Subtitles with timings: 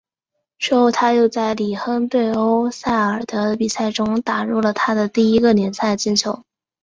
[0.57, 6.43] 之后他又在里昂对欧塞尔的比赛中打入了他的第一个联赛进球。